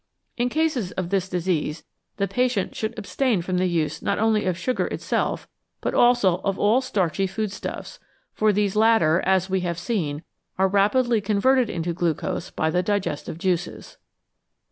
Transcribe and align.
In 0.35 0.49
cases 0.49 0.91
of 0.93 1.11
this 1.11 1.29
disease 1.29 1.83
the 2.17 2.27
patient 2.27 2.75
should 2.75 2.97
abstain 2.97 3.43
from 3.43 3.59
the 3.59 3.67
use 3.67 4.01
not 4.01 4.17
only 4.17 4.45
of 4.45 4.57
sugar 4.57 4.87
itself, 4.87 5.47
but 5.79 5.93
also 5.93 6.37
of 6.37 6.57
all 6.57 6.81
starchy 6.81 7.27
food 7.27 7.51
stuffs, 7.51 7.99
for 8.33 8.51
these 8.51 8.75
latter, 8.75 9.21
as 9.27 9.47
we 9.47 9.59
have 9.59 9.77
seen, 9.77 10.23
are 10.57 10.67
rapidly 10.67 11.21
converted 11.21 11.69
into 11.69 11.93
glucose 11.93 12.49
by 12.49 12.71
the 12.71 12.81
digestive 12.81 13.37
juices. 13.37 13.97